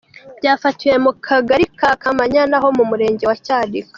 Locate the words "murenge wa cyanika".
2.89-3.89